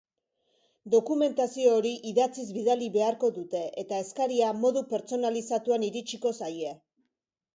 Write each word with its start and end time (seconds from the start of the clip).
Dokumentazio 0.93 1.73
hori 1.79 1.91
idatziz 2.11 2.45
bidali 2.55 2.87
beharko 2.95 3.29
dute 3.35 3.61
eta 3.83 3.99
eskaria 4.05 4.49
modu 4.63 4.83
pertsonalizatuan 4.95 5.87
iritsiko 5.89 6.35
zaie. 6.41 6.73